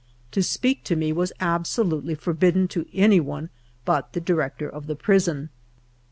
To 0.31 0.41
speak 0.41 0.83
to 0.85 0.95
me 0.95 1.13
was 1.13 1.31
absolutely 1.39 2.15
forbidden 2.15 2.67
to 2.69 2.87
anyone 2.91 3.51
but 3.85 4.13
the 4.13 4.19
Director 4.19 4.67
of 4.67 4.87
the 4.87 4.95
Prison. 4.95 5.49